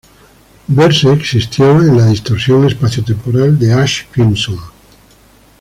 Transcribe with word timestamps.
Verse 0.67 1.07
existió 1.13 1.79
en 1.79 1.95
la 1.95 2.07
distorsión 2.07 2.65
espaciotemporal 2.65 3.59
de 3.59 3.71
Ash 3.73 4.01
Crimson. 4.11 4.57